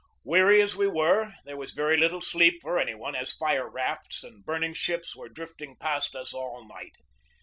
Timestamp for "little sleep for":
1.95-2.79